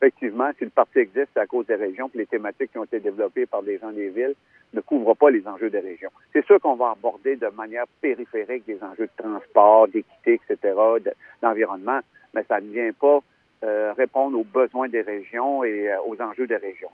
[0.00, 2.84] effectivement, si le parti existe, c'est à cause des régions, puis les thématiques qui ont
[2.84, 4.34] été développées par des gens des villes
[4.74, 6.10] ne couvrent pas les enjeux des régions.
[6.32, 10.74] C'est sûr qu'on va aborder de manière périphérique des enjeux de transport, d'équité, etc.,
[11.40, 12.00] d'environnement,
[12.34, 13.20] mais ça ne vient pas
[13.64, 16.76] euh, répondre aux besoins des régions et euh, aux enjeux des régions.